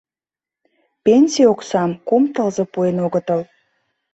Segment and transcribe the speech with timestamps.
[1.03, 3.41] Пенсий оксам кум тылзе пуэн огытыл.